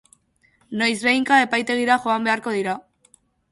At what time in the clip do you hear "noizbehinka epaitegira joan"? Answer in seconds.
0.81-2.27